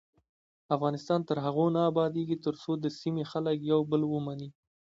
افغانستان 0.75 1.19
تر 1.29 1.37
هغو 1.45 1.65
نه 1.75 1.81
ابادیږي، 1.91 2.37
ترڅو 2.45 2.71
د 2.79 2.85
سیمې 2.99 3.23
خلک 3.31 3.57
یو 3.71 3.79
بل 3.91 4.01
ومني. 4.07 4.49